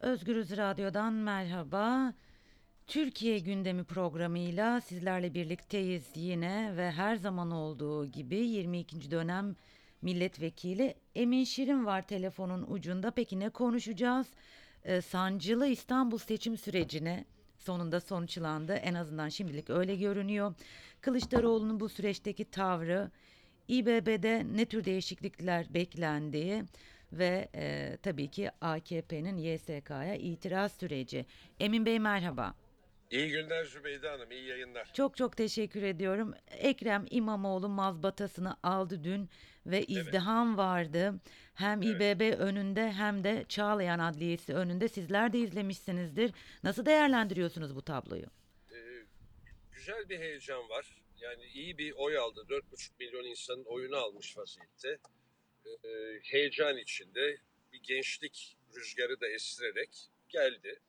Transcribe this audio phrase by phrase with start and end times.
[0.00, 2.12] Özgürüz Radyo'dan merhaba.
[2.86, 9.10] Türkiye gündemi programıyla sizlerle birlikteyiz yine ve her zaman olduğu gibi 22.
[9.10, 9.56] dönem
[10.02, 13.10] milletvekili Emin Şirin var telefonun ucunda.
[13.10, 14.26] Peki ne konuşacağız?
[14.84, 17.24] Ee, sancılı İstanbul seçim sürecine
[17.56, 18.72] sonunda sonuçlandı.
[18.72, 20.54] En azından şimdilik öyle görünüyor.
[21.00, 23.10] Kılıçdaroğlu'nun bu süreçteki tavrı,
[23.68, 26.64] İBB'de ne tür değişiklikler beklendiği
[27.12, 31.26] ve e, tabii ki AKP'nin YSK'ya itiraz süreci.
[31.60, 32.54] Emin Bey merhaba.
[33.10, 34.90] İyi günler Zübeyde Hanım, iyi yayınlar.
[34.92, 36.34] Çok çok teşekkür ediyorum.
[36.50, 39.28] Ekrem İmamoğlu mazbatasını aldı dün
[39.66, 41.14] ve izdiham vardı.
[41.54, 44.88] Hem İBB önünde hem de Çağlayan Adliyesi önünde.
[44.88, 46.32] Sizler de izlemişsinizdir.
[46.62, 48.26] Nasıl değerlendiriyorsunuz bu tabloyu?
[48.72, 48.76] Ee,
[49.72, 51.02] güzel bir heyecan var.
[51.20, 52.44] Yani iyi bir oy aldı.
[52.48, 54.98] 4,5 milyon insanın oyunu almış vaziyette.
[55.66, 57.38] Ee, heyecan içinde
[57.72, 60.80] bir gençlik rüzgarı da estirerek geldi.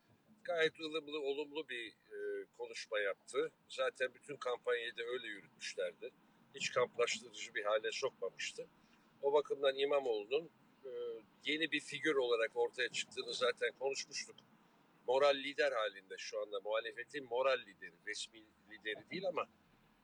[0.44, 3.52] Gayet ılımlı, olumlu bir e, konuşma yaptı.
[3.70, 6.12] Zaten bütün kampanyayı da öyle yürütmüşlerdi.
[6.56, 8.68] Hiç kamplaştırıcı bir hale sokmamıştı.
[9.22, 10.50] O bakımdan İmamoğlu'nun
[10.86, 10.90] e,
[11.46, 14.36] yeni bir figür olarak ortaya çıktığını zaten konuşmuştuk.
[15.08, 19.48] Moral lider halinde şu anda muhalefetin moral lideri, resmi lideri değil ama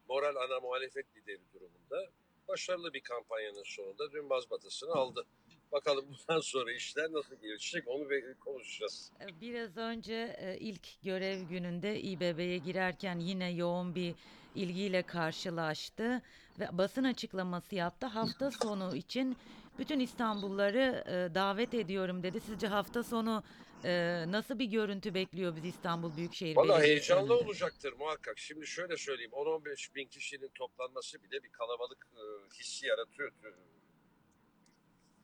[0.10, 2.12] moral ana muhalefet lideri durumunda.
[2.48, 5.26] Başarılı bir kampanyanın sonunda dün mazbatasını aldı.
[5.72, 9.12] Bakalım bundan sonra işler nasıl gelişecek onu konuşacağız.
[9.22, 14.16] Ee, Biraz önce e, ilk görev gününde İBB'ye girerken yine yoğun bir
[14.56, 16.22] ilgiyle karşılaştı
[16.60, 18.06] ve basın açıklaması yaptı.
[18.06, 19.38] Hafta sonu için
[19.80, 22.40] bütün İstanbulluları e, davet ediyorum dedi.
[22.42, 23.44] Sizce hafta sonu
[23.84, 27.46] e, nasıl bir görüntü bekliyor biz İstanbul Büyükşehir Valla Belediyesi heyecanlı önünde?
[27.46, 28.40] olacaktır muhakkak.
[28.40, 32.24] Şimdi şöyle söyleyeyim 10-15 bin kişinin toplanması bile bir kalabalık e,
[32.60, 33.50] hissi yaratıyor e,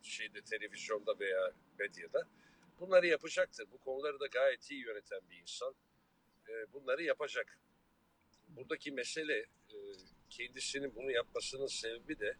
[0.02, 2.28] şeyde televizyonda veya medyada.
[2.80, 3.68] Bunları yapacaktır.
[3.72, 5.75] Bu konuları da gayet iyi yöneten bir insan.
[6.50, 7.59] E, bunları yapacak.
[8.56, 9.38] Buradaki mesele
[9.69, 9.78] e,
[10.29, 12.35] kendisinin bunu yapmasının sebebi de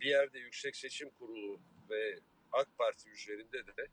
[0.00, 2.18] bir yerde Yüksek Seçim Kurulu ve
[2.52, 3.86] AK Parti üzerinde de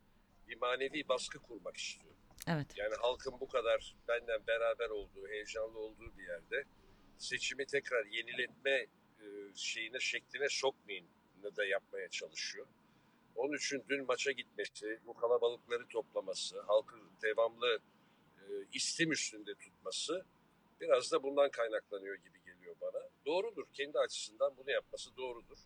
[0.47, 2.13] bir manevi baskı kurmak istiyor.
[2.47, 2.67] Evet.
[2.75, 6.63] Yani halkın bu kadar benden beraber olduğu, heyecanlı olduğu bir yerde
[7.17, 9.25] seçimi tekrar yeniletme e,
[9.55, 11.07] şeyine, şekline sokmayın
[11.55, 12.67] da yapmaya çalışıyor.
[13.35, 17.79] Onun için dün maça gitmesi, bu kalabalıkları toplaması, halkı devamlı
[18.37, 20.25] e, istim üstünde tutması
[20.81, 23.01] biraz da bundan kaynaklanıyor gibi geliyor bana.
[23.25, 25.57] Doğrudur, kendi açısından bunu yapması doğrudur.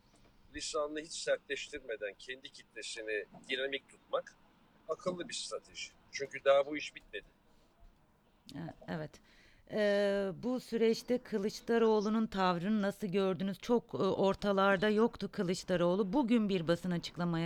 [0.56, 4.38] Lisanını hiç sertleştirmeden kendi kitlesini dinamik tutmak
[4.90, 5.92] akıllı bir strateji.
[6.12, 7.26] Çünkü daha bu iş bitmedi.
[8.88, 9.12] Evet.
[9.74, 13.60] Ee, bu süreçte Kılıçdaroğlu'nun tavrını nasıl gördünüz?
[13.60, 16.14] Çok e, ortalarda yoktu Kılıçdaroğlu.
[16.14, 17.40] Bugün bir basın açıklama,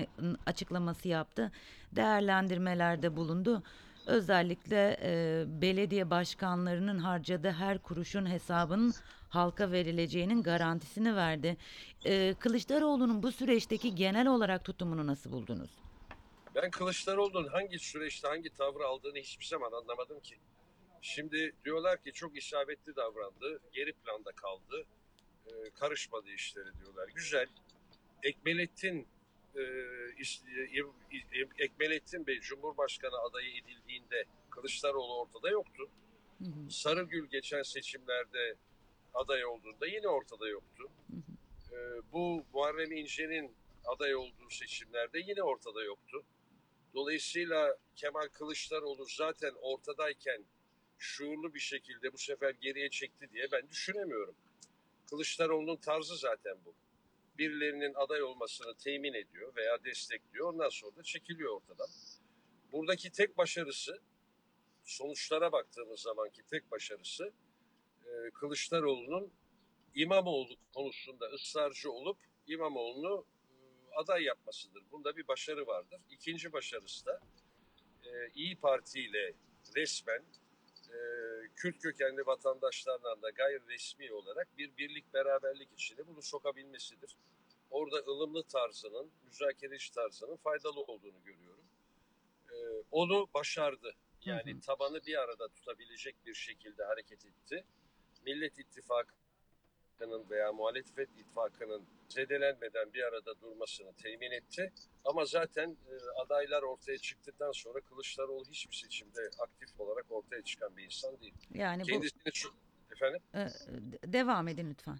[0.45, 1.51] açıklaması yaptı.
[1.91, 3.63] Değerlendirmelerde bulundu.
[4.07, 8.93] Özellikle e, belediye başkanlarının harcadığı her kuruşun hesabının
[9.29, 11.57] halka verileceğinin garantisini verdi.
[12.05, 15.69] E, Kılıçdaroğlu'nun bu süreçteki genel olarak tutumunu nasıl buldunuz?
[16.55, 20.35] Ben Kılıçdaroğlu'nun hangi süreçte hangi tavrı aldığını hiçbir zaman anlamadım ki.
[21.01, 24.85] Şimdi diyorlar ki çok isabetli davrandı, geri planda kaldı,
[25.47, 27.09] e, karışmadı işleri diyorlar.
[27.15, 27.47] Güzel.
[28.23, 29.07] Ekmelettin
[31.59, 35.89] Ekmelettin Bey Cumhurbaşkanı adayı edildiğinde Kılıçdaroğlu ortada yoktu.
[36.39, 38.55] Hı hı, Sarıgül geçen seçimlerde
[39.13, 40.89] aday olduğunda yine ortada yoktu.
[41.09, 41.75] hı hı.
[41.75, 43.55] E, bu Muharrem İnce'nin
[43.85, 46.23] aday olduğu seçimlerde yine ortada yoktu.
[46.93, 50.45] Dolayısıyla Kemal Kılıçdaroğlu zaten ortadayken
[50.97, 54.35] şuurlu bir şekilde bu sefer geriye çekti diye ben düşünemiyorum.
[55.09, 56.73] Kılıçdaroğlu'nun tarzı zaten bu.
[57.37, 60.53] Birilerinin aday olmasını temin ediyor veya destekliyor.
[60.53, 61.87] Ondan sonra da çekiliyor ortadan.
[62.71, 64.01] Buradaki tek başarısı,
[64.83, 67.33] sonuçlara baktığımız zamanki tek başarısı
[68.05, 69.33] e, Kılıçdaroğlu'nun
[69.95, 72.17] İmamoğlu konusunda ısrarcı olup
[72.47, 74.83] İmamoğlu'nu e, aday yapmasıdır.
[74.91, 76.01] Bunda bir başarı vardır.
[76.11, 77.19] İkinci başarısı da
[78.03, 79.33] e, İyi Parti ile
[79.75, 80.23] resmen
[80.95, 87.17] e, Kürt kökenli vatandaşlarla da gayri resmi olarak bir birlik beraberlik içinde bunu sokabilmesidir.
[87.71, 91.65] Orada ılımlı tarzının, müzakereci tarzının faydalı olduğunu görüyorum.
[92.51, 92.55] E,
[92.91, 93.95] onu başardı.
[94.25, 97.65] Yani tabanı bir arada tutabilecek bir şekilde hareket etti.
[98.25, 98.59] Millet
[99.95, 104.73] İttifakı'nın veya muhalefet ittifakının zedelenmeden bir arada durmasını temin etti.
[105.05, 110.83] Ama zaten e, adaylar ortaya çıktıktan sonra Kılıçdaroğlu hiçbir seçimde aktif olarak ortaya çıkan bir
[110.83, 111.33] insan değil.
[111.53, 112.53] Yani bu Kendisini şu-
[112.91, 114.97] efendim e, de- devam edin lütfen.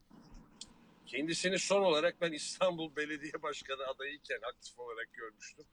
[1.06, 5.66] kendisini son olarak ben İstanbul Belediye Başkanı adayıyken aktif olarak görmüştüm.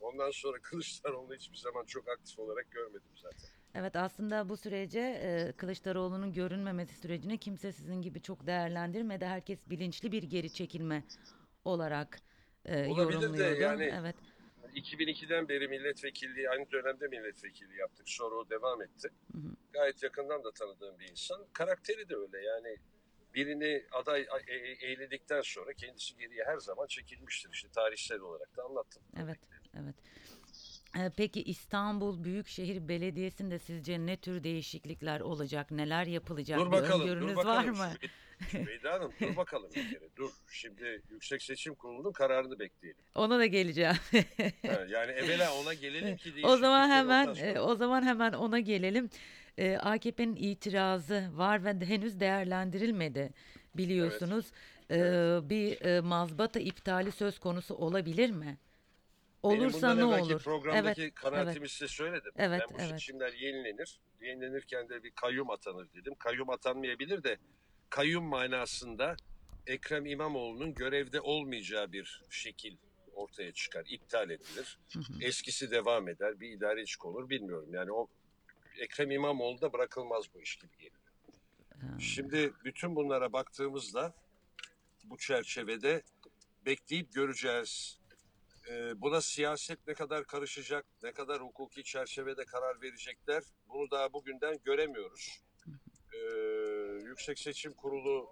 [0.00, 3.50] Ondan sonra Kılıçdaroğlu hiçbir zaman çok aktif olarak görmedim zaten.
[3.74, 9.24] Evet aslında bu sürece e, Kılıçdaroğlu'nun görünmemesi sürecine kimse sizin gibi çok değerlendirmedi.
[9.24, 11.04] Herkes bilinçli bir geri çekilme
[11.64, 12.20] olarak
[12.64, 13.60] e, Olabilir de yorumluyordu.
[13.60, 14.16] yani- Evet.
[14.74, 18.08] 2002'den beri milletvekilliği, aynı dönemde milletvekili yaptık.
[18.08, 19.08] Sonra o devam etti.
[19.72, 21.46] Gayet yakından da tanıdığım bir insan.
[21.52, 22.76] Karakteri de öyle yani.
[23.34, 27.50] Birini aday e- e- eğledikten sonra kendisi geriye her zaman çekilmiştir.
[27.52, 29.02] İşte tarihsel olarak da anlattım.
[29.22, 29.38] Evet,
[29.82, 29.94] evet.
[30.98, 37.00] Ee, Peki İstanbul Büyükşehir Belediyesi'nde sizce ne tür değişiklikler olacak, neler yapılacak Dur bir bakalım,
[37.00, 37.78] öngörünüz dur bakalım.
[37.78, 37.92] var mı?
[38.50, 40.08] Sümeyye Hanım dur bakalım bir kere.
[40.16, 40.30] Dur.
[40.50, 43.00] Şimdi Yüksek Seçim Kurulu'nun kararını bekleyelim.
[43.14, 43.96] Ona da geleceğim.
[44.88, 49.10] Yani evvela ona gelelim ki o zaman hemen e, o zaman hemen ona gelelim.
[49.58, 53.30] E, AKP'nin itirazı var ve henüz değerlendirilmedi
[53.74, 54.46] biliyorsunuz.
[54.90, 54.96] E,
[55.50, 58.58] bir e, mazbata iptali söz konusu olabilir mi?
[59.44, 60.42] Olursa ne olur?
[60.42, 61.70] programdaki Evet, kanaatimi evet.
[61.70, 62.32] size söyledim.
[62.36, 62.90] Evet, ben bu evet.
[62.90, 64.00] seçimler yenilenir.
[64.20, 66.14] Yenilenirken de bir kayyum atanır dedim.
[66.18, 67.38] Kayyum atanmayabilir de
[67.90, 69.16] kayyum manasında
[69.66, 72.76] Ekrem İmamoğlu'nun görevde olmayacağı bir şekil
[73.14, 73.84] ortaya çıkar.
[73.88, 74.78] iptal edilir.
[74.92, 75.02] Hı hı.
[75.20, 76.40] Eskisi devam eder.
[76.40, 77.68] Bir idarecilik olur bilmiyorum.
[77.72, 78.08] Yani o
[78.78, 81.00] Ekrem İmamoğlu da bırakılmaz bu iş gibi geliyor.
[81.98, 84.14] Şimdi bütün bunlara baktığımızda
[85.04, 86.02] bu çerçevede
[86.66, 87.98] bekleyip göreceğiz.
[88.96, 95.44] Buna siyaset ne kadar karışacak, ne kadar hukuki çerçevede karar verecekler bunu daha bugünden göremiyoruz.
[96.12, 96.18] Ee,
[97.04, 98.30] Yüksek Seçim Kurulu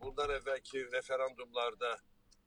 [0.00, 1.98] bundan evvelki referandumlarda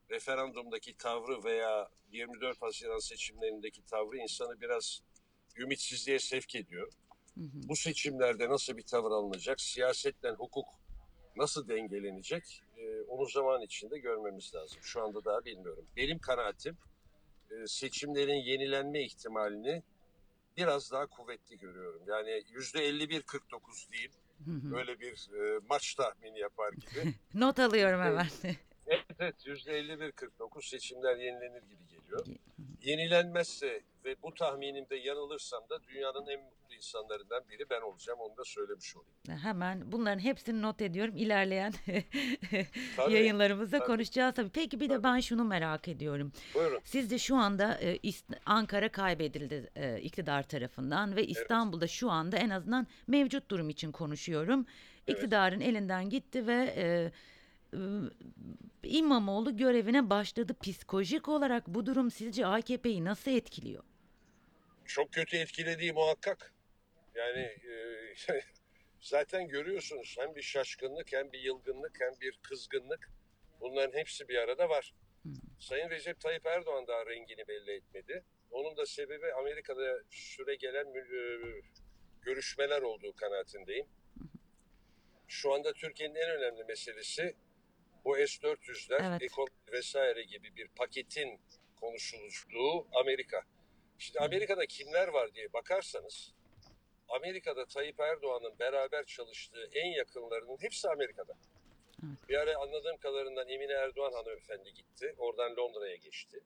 [0.09, 5.01] referandumdaki tavrı veya 24 Haziran seçimlerindeki tavrı insanı biraz
[5.57, 6.91] ümitsizliğe sevk ediyor
[7.35, 7.67] Hı hı.
[7.67, 10.65] bu seçimlerde nasıl bir tavır alınacak, siyasetle hukuk
[11.35, 14.79] nasıl dengelenecek, e, onu zaman içinde görmemiz lazım.
[14.81, 15.85] Şu anda daha bilmiyorum.
[15.97, 16.94] Benim kanaatim e,
[17.67, 19.83] seçimlerin yenilenme ihtimalini
[20.57, 22.01] biraz daha kuvvetli görüyorum.
[22.07, 24.09] Yani yüzde 51-49 değil,
[24.45, 24.71] Hı hı.
[24.71, 27.13] böyle bir e, maç tahmini yapar gibi.
[27.33, 28.27] Not alıyorum hemen.
[28.43, 32.25] evet, evet yüzde 51-49 seçimler yenilenir gibi geliyor.
[32.81, 38.19] Yenilenmezse ve bu tahminimde yanılırsam da dünyanın en mutlu insanlarından biri ben olacağım.
[38.19, 39.43] Onu da söylemiş olayım.
[39.43, 41.15] Hemen bunların hepsini not ediyorum.
[41.17, 41.73] İlerleyen
[42.97, 43.87] Tabii, yayınlarımızda tabii.
[43.87, 44.49] konuşacağız tabii.
[44.49, 45.03] Peki bir de Tabii.
[45.03, 46.31] ben şunu merak ediyorum.
[46.55, 46.79] Buyurun.
[46.83, 47.99] Sizce şu anda e,
[48.45, 54.65] Ankara kaybedildi e, iktidar tarafından ve İstanbul'da şu anda en azından mevcut durum için konuşuyorum.
[55.07, 55.17] Evet.
[55.17, 57.11] İktidarın elinden gitti ve e,
[58.83, 60.55] İmamoğlu görevine başladı.
[60.61, 63.83] Psikolojik olarak bu durum sizce AKP'yi nasıl etkiliyor?
[64.85, 66.53] Çok kötü etkilediği muhakkak.
[67.15, 67.73] Yani e,
[69.01, 73.09] zaten görüyorsunuz hem bir şaşkınlık hem bir yılgınlık hem bir kızgınlık.
[73.59, 74.93] Bunların hepsi bir arada var.
[75.59, 78.23] Sayın Recep Tayyip Erdoğan daha rengini belli etmedi.
[78.51, 81.01] Onun da sebebi Amerika'da süre gelen e,
[82.21, 83.85] görüşmeler olduğu kanaatindeyim.
[85.27, 87.35] Şu anda Türkiye'nin en önemli meselesi
[88.05, 89.21] bu S-400'ler, Evet.
[89.21, 91.39] ekonomi vesaire gibi bir paketin
[91.75, 93.41] konuşulduğu Amerika.
[93.99, 96.33] Şimdi Amerika'da kimler var diye bakarsanız
[97.09, 101.33] Amerika'da Tayyip Erdoğan'ın beraber çalıştığı en yakınlarının hepsi Amerika'da.
[102.29, 105.15] Bir ara anladığım kadarından Emine Erdoğan hanımefendi gitti.
[105.17, 106.43] Oradan Londra'ya geçti.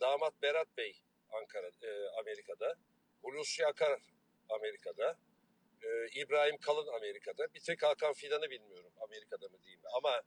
[0.00, 1.02] Damat Berat Bey
[1.32, 2.74] Ankara, e, Amerika'da.
[3.22, 4.00] Hulusi Akar
[4.48, 5.18] Amerika'da.
[5.82, 7.54] E, İbrahim Kalın Amerika'da.
[7.54, 9.88] Bir tek Hakan Fidan'ı bilmiyorum Amerika'da mı mi.
[9.96, 10.22] Ama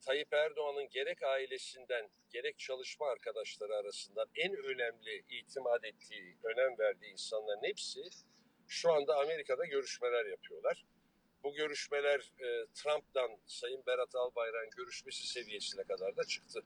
[0.00, 7.62] Tayyip Erdoğan'ın gerek ailesinden gerek çalışma arkadaşları arasından en önemli itimat ettiği, önem verdiği insanların
[7.62, 8.00] hepsi
[8.68, 10.84] şu anda Amerika'da görüşmeler yapıyorlar.
[11.42, 16.60] Bu görüşmeler e, Trump'dan Sayın Berat Albayrak'ın görüşmesi seviyesine kadar da çıktı.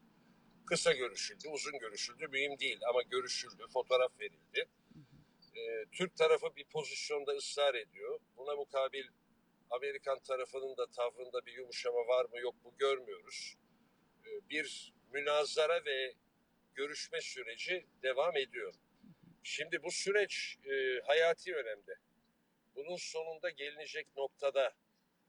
[0.66, 4.68] Kısa görüşüldü, uzun görüşüldü, mühim değil ama görüşüldü, fotoğraf verildi.
[5.56, 8.20] E, Türk tarafı bir pozisyonda ısrar ediyor.
[8.36, 9.04] Buna mukabil
[9.70, 13.56] Amerikan tarafının da tavrında bir yumuşama var mı yok mu görmüyoruz.
[14.26, 16.14] E, bir münazara ve
[16.74, 18.74] görüşme süreci devam ediyor.
[19.42, 21.94] Şimdi bu süreç e, hayati önemde.
[22.74, 24.74] Bunun sonunda gelinecek noktada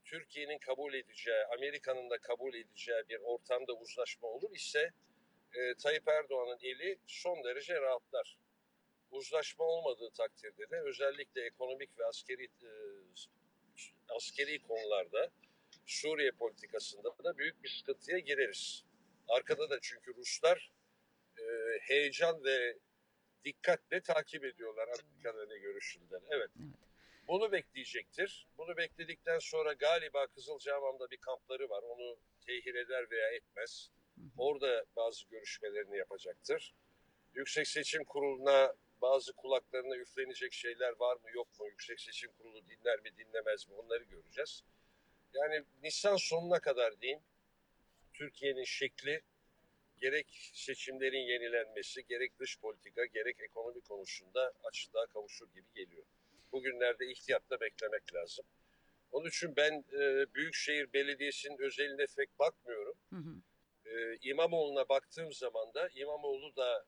[0.06, 4.92] Türkiye'nin kabul edeceği, Amerika'nın da kabul edeceği bir ortamda uzlaşma olur ise
[5.54, 8.38] e, Tayyip Erdoğan'ın eli son derece rahatlar.
[9.12, 12.70] Uzlaşma olmadığı takdirde de özellikle ekonomik ve askeri e,
[14.10, 15.32] askeri konularda
[15.86, 18.84] Suriye politikasında da büyük bir sıkıntıya gireriz.
[19.28, 20.72] Arkada da çünkü Ruslar
[21.38, 21.44] e,
[21.82, 22.78] heyecan ve
[23.46, 26.22] dikkatle takip ediyorlar Amerika'da ne görüşüldüğünü.
[26.30, 26.50] Evet.
[26.60, 26.76] Evet.
[27.28, 28.48] Bunu bekleyecektir.
[28.58, 31.84] Bunu bekledikten sonra galiba Kızılcahamam'da bir kampları var.
[31.84, 33.92] Onu tehir eder veya etmez.
[34.38, 36.74] Orada bazı görüşmelerini yapacaktır.
[37.36, 41.68] Yüksek Seçim Kurulu'na bazı kulaklarına üflenecek şeyler var mı yok mu?
[41.68, 43.76] Yüksek Seçim Kurulu dinler mi dinlemez mi?
[43.76, 44.64] Onları göreceğiz.
[45.34, 47.22] Yani Nisan sonuna kadar diyeyim
[48.14, 49.22] Türkiye'nin şekli
[49.98, 56.04] gerek seçimlerin yenilenmesi, gerek dış politika, gerek ekonomi konusunda açıklığa kavuşur gibi geliyor.
[56.52, 58.46] Bugünlerde ihtiyatla beklemek lazım.
[59.12, 62.96] Onun için ben e, Büyükşehir Belediyesi'nin özeline pek bakmıyorum.
[63.10, 63.36] Hı hı.
[63.86, 66.86] E, İmamoğlu'na baktığım zaman da İmamoğlu da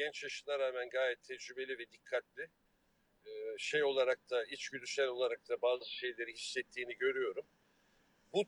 [0.00, 2.48] genç yaşına rağmen gayet tecrübeli ve dikkatli.
[3.26, 7.46] E, şey olarak da içgüdüsel olarak da bazı şeyleri hissettiğini görüyorum.
[8.32, 8.44] Bu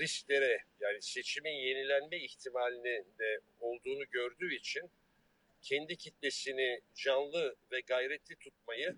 [0.00, 4.90] risklere yani seçimin yenilenme ihtimalinin de olduğunu gördüğü için
[5.62, 8.96] kendi kitlesini canlı ve gayretli tutmayı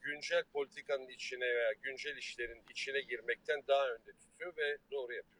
[0.00, 5.39] güncel politikanın içine veya güncel işlerin içine girmekten daha önde tutuyor ve doğru yapıyor.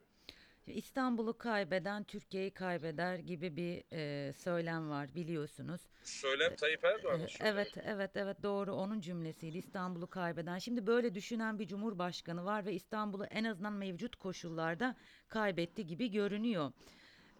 [0.71, 5.81] İstanbul'u kaybeden Türkiye'yi kaybeder gibi bir e, söylem var biliyorsunuz.
[6.03, 7.53] Söylem Tayyip Erdoğan'ın söylemi.
[7.53, 8.73] Evet, evet, evet doğru.
[8.73, 9.57] Onun cümlesiydi.
[9.57, 10.57] İstanbul'u kaybeden.
[10.57, 14.95] Şimdi böyle düşünen bir cumhurbaşkanı var ve İstanbul'u en azından mevcut koşullarda
[15.27, 16.71] kaybetti gibi görünüyor.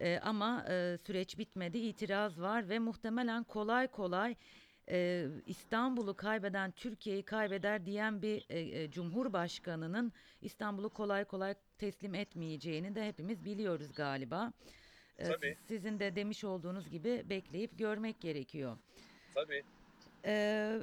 [0.00, 1.78] Ee, ama e, süreç bitmedi.
[1.78, 4.36] İtiraz var ve muhtemelen kolay kolay
[4.92, 12.94] e, İstanbul'u kaybeden Türkiye'yi kaybeder diyen bir e, e, cumhurbaşkanının İstanbul'u kolay kolay teslim etmeyeceğini
[12.94, 14.52] de hepimiz biliyoruz galiba.
[15.18, 15.56] Ee, Tabii.
[15.68, 18.78] Sizin de demiş olduğunuz gibi bekleyip görmek gerekiyor.
[19.34, 19.62] Tabii.
[20.24, 20.78] Ee,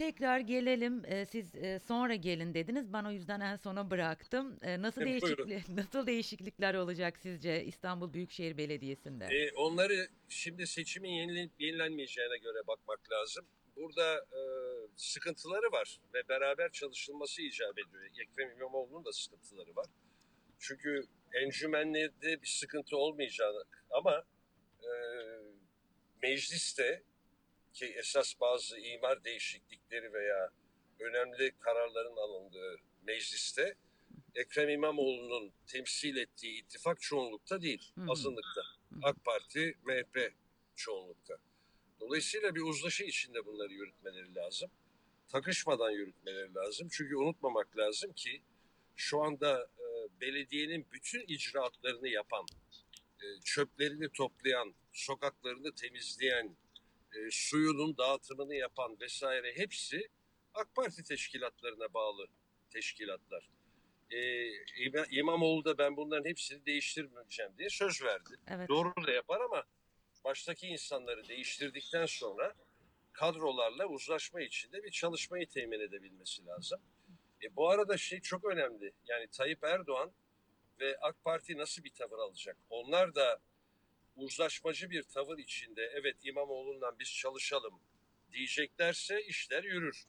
[0.00, 1.02] tekrar gelelim.
[1.06, 2.92] Ee, siz e, sonra gelin dediniz.
[2.92, 4.58] Ben o yüzden en sona bıraktım.
[4.62, 9.24] Ee, nasıl değişiklik nasıl değişiklikler olacak sizce İstanbul Büyükşehir Belediyesi'nde?
[9.24, 11.10] E, onları şimdi seçimin
[11.58, 13.46] yenilenmeyeceğine göre bakmak lazım.
[13.76, 14.40] Burada e,
[14.96, 18.04] sıkıntıları var ve beraber çalışılması icap ediyor.
[18.04, 19.86] Ekrem İmamoğlu'nun da sıkıntıları var.
[20.58, 21.04] Çünkü
[21.34, 24.24] encümende bir sıkıntı olmayacak ama
[24.82, 24.90] e,
[26.22, 27.02] mecliste
[27.72, 30.50] ki esas bazı imar değişiklikleri veya
[31.00, 33.76] önemli kararların alındığı mecliste
[34.34, 38.62] Ekrem İmamoğlu'nun temsil ettiği ittifak çoğunlukta değil, azınlıkta.
[39.02, 40.32] AK Parti, MHP
[40.76, 41.36] çoğunlukta.
[42.00, 44.70] Dolayısıyla bir uzlaşı içinde bunları yürütmeleri lazım.
[45.28, 46.88] Takışmadan yürütmeleri lazım.
[46.90, 48.42] Çünkü unutmamak lazım ki
[48.96, 52.46] şu anda e, belediyenin bütün icraatlarını yapan,
[53.22, 56.56] e, çöplerini toplayan, sokaklarını temizleyen,
[57.16, 60.08] e, suyunun dağıtımını yapan vesaire hepsi
[60.54, 62.26] AK Parti teşkilatlarına bağlı
[62.70, 63.48] teşkilatlar.
[64.10, 64.18] E,
[64.84, 68.36] İma- İmamoğlu da ben bunların hepsini değiştirmeyeceğim diye söz verdi.
[68.48, 68.68] Evet.
[68.68, 69.64] Doğru da yapar ama
[70.24, 72.54] baştaki insanları değiştirdikten sonra
[73.12, 76.80] kadrolarla uzlaşma içinde bir çalışmayı temin edebilmesi lazım.
[77.42, 78.92] E, bu arada şey çok önemli.
[79.08, 80.12] Yani Tayyip Erdoğan
[80.80, 82.56] ve AK Parti nasıl bir tavır alacak?
[82.70, 83.40] Onlar da
[84.20, 87.80] uzlaşmacı bir tavır içinde evet İmamoğlu'ndan biz çalışalım
[88.32, 90.04] diyeceklerse işler yürür.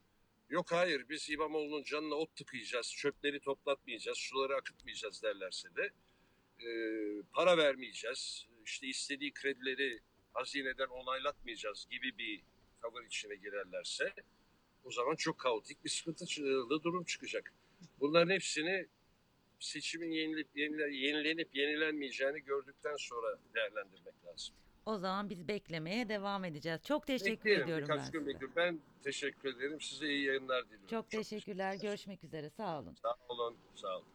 [0.49, 5.91] Yok hayır biz İmamoğlu'nun canına ot tıkayacağız, çöpleri toplatmayacağız, suları akıtmayacağız derlerse de
[6.59, 6.69] e,
[7.33, 9.99] para vermeyeceğiz, işte istediği kredileri
[10.33, 12.41] hazineden onaylatmayacağız gibi bir
[12.81, 14.13] tavır içine girerlerse
[14.83, 17.53] o zaman çok kaotik bir sıkıntılı durum çıkacak.
[17.99, 18.87] Bunların hepsini
[19.65, 24.55] seçimin yenilip, yenile- yenilenip yenilenmeyeceğini gördükten sonra değerlendirmek lazım.
[24.85, 26.81] O zaman biz beklemeye devam edeceğiz.
[26.83, 28.25] Çok teşekkür Bekleyelim, ediyorum ben gün size.
[28.25, 28.53] bekliyorum.
[28.55, 29.81] Ben teşekkür ederim.
[29.81, 30.87] Size iyi yayınlar diliyorum.
[30.87, 31.75] Çok teşekkürler.
[31.81, 32.49] Görüşmek üzere.
[32.49, 32.95] Sağ olun.
[33.01, 33.57] Sağ olun.
[33.75, 34.05] Sağ olun.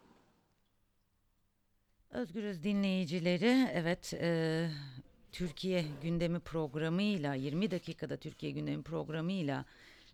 [2.11, 3.67] Özgürüz dinleyicileri.
[3.73, 4.69] Evet, e,
[5.31, 9.65] Türkiye gündemi programıyla 20 dakikada Türkiye gündemi programıyla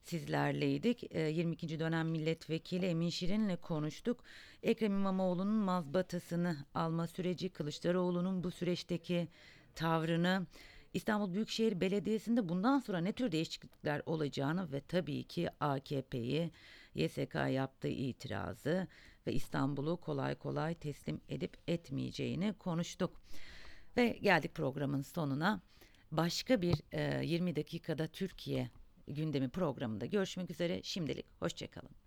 [0.03, 1.15] sizlerleydik.
[1.15, 1.79] E, 22.
[1.79, 4.23] dönem milletvekili Emin Şirin'le konuştuk.
[4.63, 9.27] Ekrem İmamoğlu'nun mazbatasını alma süreci, Kılıçdaroğlu'nun bu süreçteki
[9.75, 10.47] tavrını,
[10.93, 16.51] İstanbul Büyükşehir Belediyesi'nde bundan sonra ne tür değişiklikler olacağını ve tabii ki AKP'yi,
[16.95, 18.87] YSK yaptığı itirazı
[19.27, 23.21] ve İstanbul'u kolay kolay teslim edip etmeyeceğini konuştuk.
[23.97, 25.61] Ve geldik programın sonuna.
[26.11, 28.69] Başka bir e, 20 dakikada Türkiye
[29.07, 30.83] gündemi programında görüşmek üzere.
[30.83, 32.02] Şimdilik hoşçakalın.